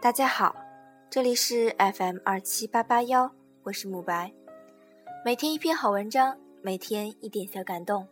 [0.00, 0.54] 大家好，
[1.10, 3.28] 这里是 FM 二七八八幺，
[3.64, 4.32] 我是慕白。
[5.24, 8.06] 每天一篇好文章，每天一点小感动。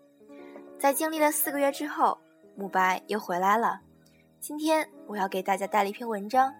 [0.80, 2.18] 在经历了四个月之后，
[2.56, 3.78] 慕白又回来了。
[4.40, 6.52] 今天我要给大家带来一篇文章：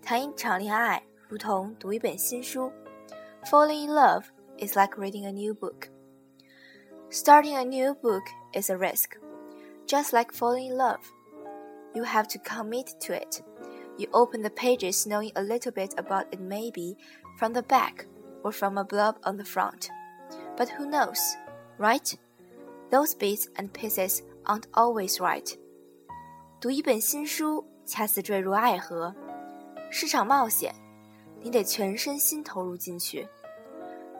[0.00, 2.72] 谈一场恋爱如同读一本新书。
[3.46, 4.26] Falling in love
[4.58, 5.88] is like reading a new book.
[7.10, 8.22] Starting a new book
[8.52, 9.18] is a risk,
[9.88, 11.00] just like falling in love.
[11.94, 13.42] You have to commit to it.
[13.98, 16.96] You open the pages knowing a little bit about it maybe
[17.38, 18.06] from the back
[18.42, 19.88] or from a blurb on the front.
[20.56, 21.18] But who knows,
[21.78, 22.14] right?
[22.90, 25.56] Those bits and pieces aren't always right.
[26.60, 29.14] 读一本新书，恰似坠入爱河，
[29.90, 30.74] 是场冒险，
[31.40, 33.26] 你得全身心投入进去。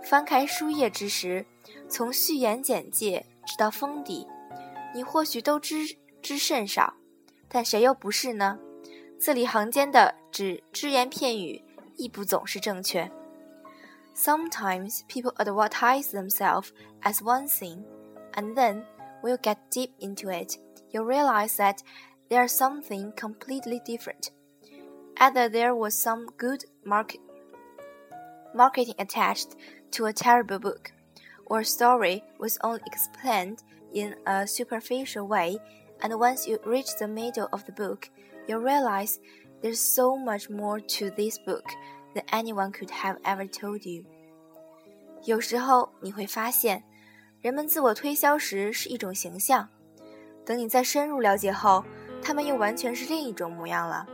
[0.03, 1.45] 翻开书页之时，
[1.89, 4.27] 从序言简介直到封底，
[4.95, 5.85] 你或许都知
[6.23, 6.95] 之甚少，
[7.49, 8.59] 但谁又不是呢？
[9.20, 11.64] 字里行间的只只言片语，
[11.96, 13.12] 亦不总是正确。
[14.16, 16.70] Sometimes people advertise themselves
[17.02, 17.84] as one thing,
[18.34, 18.84] and then
[19.22, 20.58] when you get deep into it,
[20.90, 21.78] you realize that
[22.30, 24.30] they are something completely different.
[25.18, 27.20] Either there was some good market,
[28.54, 29.56] marketing attached
[29.92, 30.92] to a terrible book,
[31.46, 33.60] or a story was only explained
[33.94, 35.58] in a superficial way,
[36.01, 38.09] and once you reach the middle of the book,
[38.47, 39.19] you realize
[39.63, 41.65] there's so much more to this book
[42.15, 44.05] than anyone could have ever told you.
[45.25, 46.83] 有时候你会发现，
[47.41, 49.69] 人们自我推销时是一种形象，
[50.45, 51.85] 等你再深入了解后，
[52.23, 54.07] 他们又完全是另一种模样了。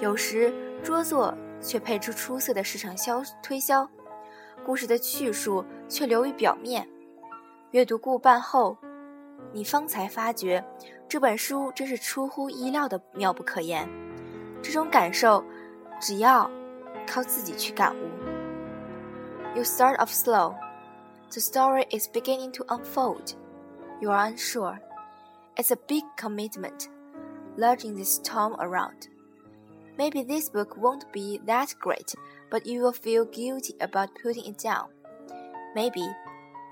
[0.00, 3.88] 有时拙作却配出出色的市场销推销，
[4.64, 6.88] 故事的叙述却流于表面。
[7.72, 8.76] 阅读过半后，
[9.53, 10.63] 你方才发觉。
[11.09, 13.87] 这本书真是出乎意料的妙不可言，
[14.61, 15.41] 这种感受，
[16.01, 16.51] 只要
[17.07, 18.09] 靠自己去感悟。
[19.55, 20.55] You start off slow,
[21.31, 23.35] the story is beginning to unfold.
[24.01, 24.79] You are unsure.
[25.55, 26.87] It's a big commitment,
[27.57, 29.07] lugging this tome around.
[29.97, 32.13] Maybe this book won't be that great,
[32.51, 34.89] but you will feel guilty about putting it down.
[35.73, 36.05] Maybe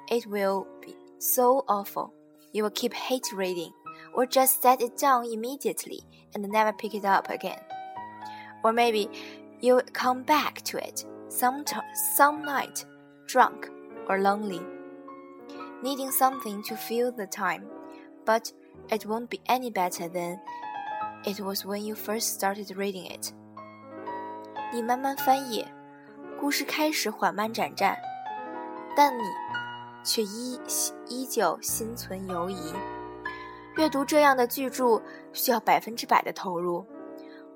[0.09, 2.11] it will be so awful,
[2.51, 3.71] you will keep hate reading
[4.13, 6.01] or just set it down immediately
[6.33, 7.59] and never pick it up again.
[8.63, 9.09] Or maybe
[9.61, 11.63] you'll come back to it some,
[12.15, 12.85] some night,
[13.27, 13.69] drunk
[14.07, 14.61] or lonely,
[15.83, 17.65] needing something to fill the time,
[18.25, 18.51] but
[18.89, 20.39] it won't be any better than
[21.25, 23.33] it was when you first started reading it.
[24.73, 25.67] 你慢慢翻页，
[26.39, 27.97] 故事开始缓慢展战，
[28.95, 29.21] 但你
[30.02, 30.60] 却依
[31.08, 32.72] 依旧心存犹疑。
[33.76, 35.00] 阅读这样的巨著
[35.32, 36.84] 需要百分之百的投入，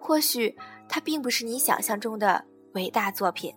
[0.00, 0.56] 或许
[0.88, 2.44] 它并不是你想象中的
[2.74, 3.54] 伟大作品，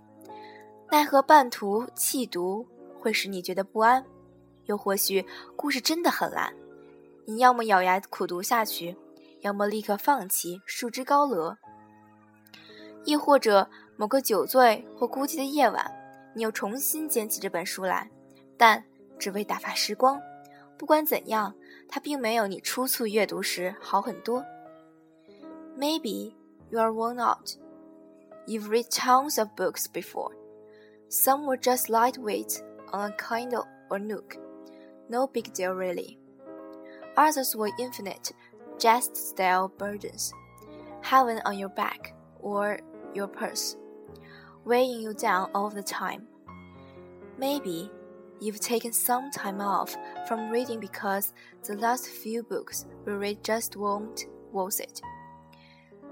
[0.91, 2.65] 奈何半途弃读
[2.99, 4.03] 会使你觉得不安，
[4.65, 5.25] 又或许
[5.55, 6.53] 故事真的很烂，
[7.25, 8.97] 你要么咬牙苦读下去，
[9.41, 11.57] 要么立刻放弃，束之高阁，
[13.05, 15.89] 亦或者某个酒醉或孤寂的夜晚，
[16.33, 18.09] 你又重新捡起这本书来，
[18.57, 18.83] 但
[19.19, 20.21] 只为打发时光。
[20.77, 21.53] 不管怎样，
[21.87, 24.43] 它并没有你初速阅读时好很多。
[25.77, 26.33] Maybe
[26.69, 27.57] you are worn out.
[28.45, 30.31] You've read tons of books before.
[31.09, 34.37] Some were just lightweight on a Kindle or Nook.
[35.09, 36.17] No big deal, really.
[37.15, 38.31] Others were infinite,
[38.77, 40.31] Jest-style burdens,
[41.01, 42.79] heaven on your back or
[43.13, 43.75] your purse,
[44.65, 46.27] weighing you down all the time.
[47.39, 47.89] Maybe
[48.39, 49.95] You've taken some time off
[50.27, 51.33] from reading because
[51.63, 55.01] the last few books we read just weren't worth it.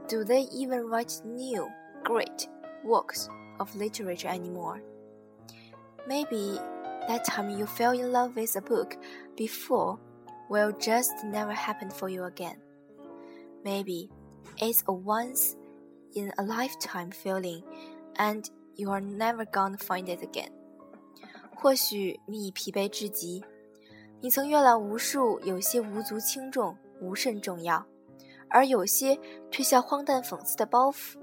[0.08, 1.69] Do they even write new,
[2.03, 2.47] great
[2.84, 4.81] works of literature anymore?
[6.08, 6.59] Maybe
[7.08, 8.97] that time you fell in love with a book
[9.38, 10.00] before
[10.50, 12.57] will just never happen for you again.
[13.63, 14.10] Maybe
[14.57, 15.56] it's a once
[16.16, 17.63] in a lifetime feeling
[18.18, 20.50] and you are never gonna find it again.
[21.56, 23.44] 或许你已疲惫至极，
[24.19, 27.84] 你曾阅览无数，有些无足轻重，无甚重要，
[28.50, 29.18] 而有些
[29.50, 31.16] 却像荒诞讽刺的包袱，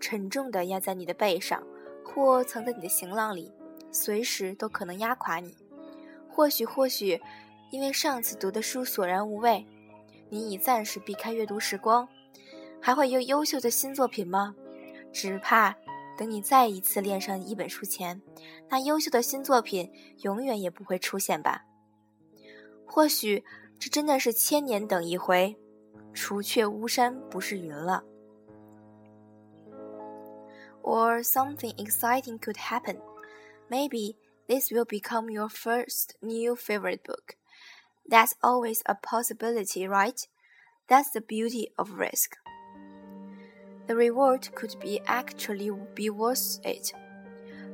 [0.00, 1.62] 沉重地压在你的背上，
[2.04, 3.52] 或藏在你的行囊里，
[3.92, 5.54] 随时都可能压垮你。
[6.28, 7.20] 或许，或许，
[7.70, 9.64] 因为上次读的书索然无味，
[10.28, 12.08] 你已暂时避开阅读时光，
[12.80, 14.54] 还会有优秀的新作品吗？
[15.12, 15.76] 只怕。
[16.17, 18.21] 等你再一次恋上一本书前，
[18.69, 19.91] 那优秀的新作品
[20.21, 21.65] 永远也不会出现吧？
[22.85, 23.43] 或许
[23.79, 25.55] 这真的是千年等一回，
[26.13, 28.03] 除却巫山不是云了。
[30.89, 32.97] or something exciting could happen.
[33.69, 34.15] Maybe
[34.47, 37.35] this will become your first new favorite book.
[38.09, 40.19] That's always a possibility, right?
[40.87, 42.37] That's the beauty of risk.
[43.87, 46.93] The reward could be actually be worth it.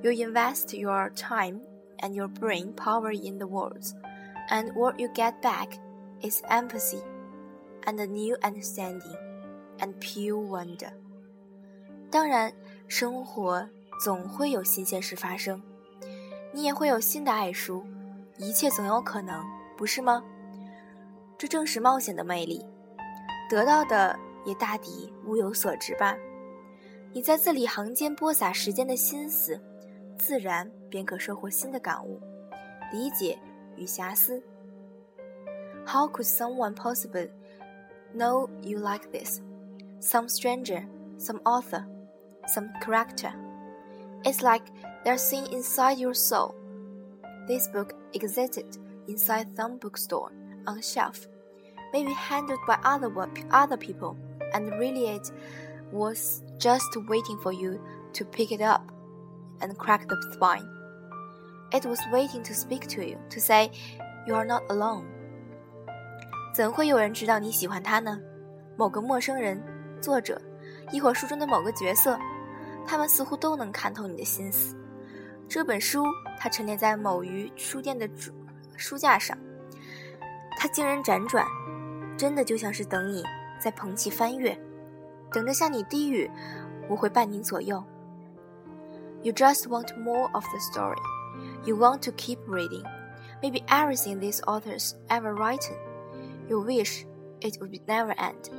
[0.01, 1.61] You invest your time
[1.99, 3.93] and your brain power in the words,
[4.49, 5.77] and what you get back
[6.21, 7.01] is empathy
[7.85, 9.17] and a new understanding
[9.79, 10.91] and pure wonder.
[12.09, 12.53] 当然，
[12.87, 13.67] 生活
[14.03, 15.61] 总会有新鲜事发生，
[16.53, 17.83] 你也会有新的爱书，
[18.37, 19.43] 一切总有可能，
[19.75, 20.23] 不是吗？
[21.37, 22.65] 这正是冒险的魅力，
[23.49, 26.15] 得到的 也大抵物有所值吧。
[27.13, 29.59] 你在字里行间播撒时间的心思，
[30.17, 32.19] 自然便可收获新的感悟、
[32.91, 33.37] 理解
[33.77, 34.41] 与遐思。
[35.85, 37.29] How could someone possibly
[38.15, 39.39] know you like this?
[40.01, 40.83] Some stranger,
[41.17, 41.85] some author,
[42.47, 43.31] some character.
[44.23, 44.63] It's like
[45.03, 46.55] they're seeing inside your soul.
[47.47, 48.65] This book existed
[49.07, 50.31] inside some bookstore
[50.65, 51.27] on a shelf,
[51.93, 53.11] maybe handled by other
[53.51, 54.17] other people,
[54.52, 55.30] And really it
[55.92, 57.78] was just waiting for you
[58.12, 58.82] to pick it up
[59.60, 60.66] and crack the spine.
[61.72, 63.70] It was waiting to speak to you, to say
[64.26, 65.04] you are not alone.
[66.54, 68.18] 怎会有人知道你喜欢他呢？
[68.76, 69.62] 某个陌生人、
[70.00, 70.40] 作者，
[70.90, 72.18] 亦或书中的某个角色，
[72.86, 74.76] 他们似乎都能看透你的心思。
[75.48, 76.04] 这本书，
[76.38, 78.32] 它陈列在某鱼书店的书
[78.76, 79.36] 书架上，
[80.58, 81.46] 它惊人辗转，
[82.16, 83.22] 真的就像是等你
[83.59, 84.57] 在捧起翻阅，
[85.31, 86.29] 等着向你低语，
[86.87, 87.83] 我会伴您左右。
[89.23, 91.01] You just want more of the story.
[91.65, 92.83] You want to keep reading.
[93.41, 95.75] Maybe everything these authors ever written.
[96.47, 97.05] You wish
[97.41, 98.49] it would never end.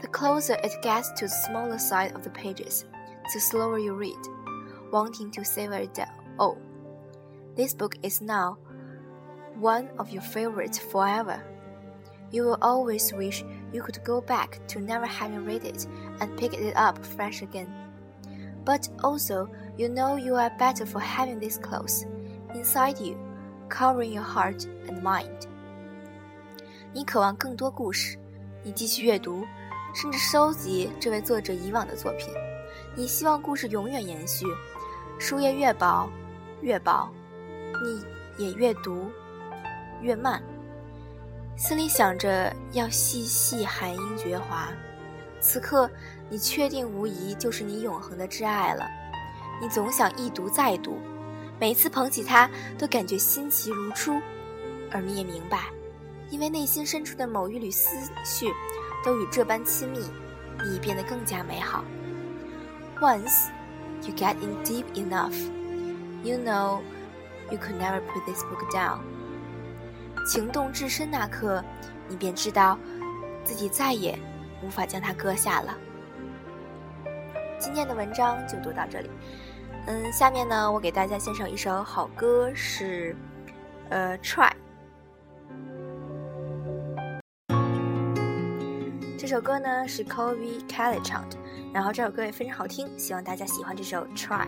[0.00, 2.84] The closer it gets to the smaller side of the pages,
[3.32, 4.18] the slower you read,
[4.90, 5.98] wanting to savor it
[6.38, 6.58] all.
[7.54, 8.58] This book is now
[9.58, 11.42] one of your favorites forever.
[12.30, 15.86] You will always wish you could go back to never having read it
[16.20, 17.68] and pick it up fresh again.
[18.64, 22.04] But also, you know you are better for having this close,
[22.54, 23.16] inside you,
[23.68, 25.48] covering your heart and mind.
[26.92, 28.18] 你渴望更多故事，
[28.62, 29.44] 你继续阅读，
[29.94, 32.28] 甚至收集这位作者以往的作品。
[32.96, 34.44] 你希望故事永远延续，
[35.18, 36.10] 书页越薄
[36.60, 37.08] 越薄，
[37.82, 39.10] 你也越读
[40.02, 40.42] 越慢。
[41.55, 44.67] 心里想着要细细含英绝华，
[45.39, 45.89] 此刻
[46.29, 48.85] 你确定无疑就是你永恒的挚爱了。
[49.61, 50.99] 你总想一读再读，
[51.57, 54.19] 每次捧起它都感觉新奇如初，
[54.91, 55.69] 而你也明白。
[56.29, 58.51] 因为内心深处的某一缕思绪，
[59.01, 59.99] 都与这般亲密，
[60.65, 61.85] 你变得更加美好。
[62.99, 63.47] Once
[64.01, 65.35] you get in deep enough,
[66.21, 66.81] you know
[67.49, 68.99] you could never put this book down。
[70.25, 71.63] 情动至深那刻，
[72.07, 72.77] 你便知道
[73.43, 74.17] 自己再也
[74.63, 75.75] 无法将它割下了。
[77.59, 79.09] 今天的文章就读到这里。
[79.87, 83.15] 嗯，下面呢，我给大家献上一首好歌，是
[83.89, 84.51] 呃，Try。
[89.17, 91.37] 这首歌呢是 Kobe Kelly 唱的，
[91.73, 94.47] 然后这首歌也非常好听，希望大家喜欢这首 Try。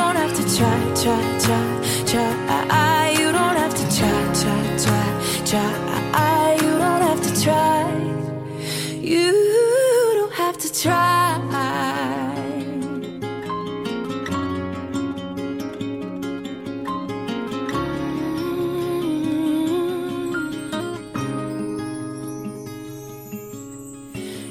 [0.55, 1.65] try, try, try,
[2.05, 3.09] try.
[3.17, 5.07] You don't have to try, try, try,
[5.49, 6.55] try.
[6.61, 7.81] You don't have to try.
[9.01, 9.31] You
[10.17, 11.15] don't have to try.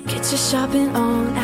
[0.06, 1.43] Get your shopping on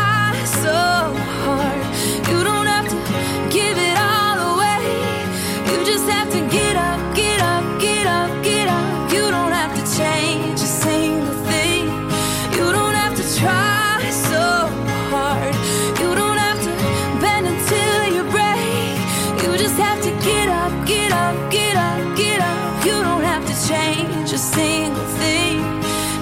[23.71, 25.57] change a single thing.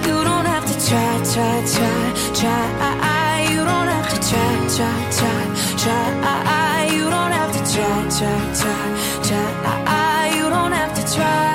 [0.06, 2.02] You don't have to try, try, try,
[2.40, 3.34] try.
[3.52, 5.42] You don't have to try, try, try,
[5.82, 6.76] try.
[6.96, 8.84] You don't have to try, try, try,
[9.28, 10.20] try.
[10.36, 11.52] You don't have to try.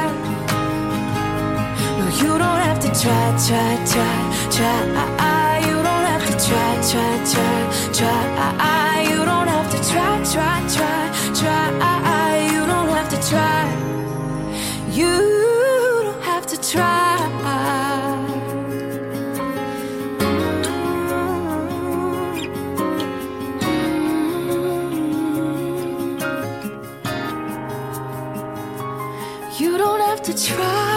[1.99, 4.15] No, you don't have to try, try, try,
[4.55, 4.94] try.